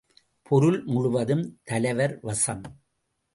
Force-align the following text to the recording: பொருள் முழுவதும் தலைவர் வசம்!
பொருள் 0.43 0.83
முழுவதும் 0.83 1.43
தலைவர் 1.63 2.19
வசம்! 2.21 2.65